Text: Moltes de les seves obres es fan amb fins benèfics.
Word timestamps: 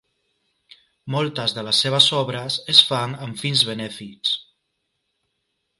Moltes 1.15 1.53
de 1.57 1.63
les 1.67 1.81
seves 1.85 2.07
obres 2.21 2.57
es 2.75 2.81
fan 2.91 3.17
amb 3.27 3.39
fins 3.45 3.65
benèfics. 3.71 4.35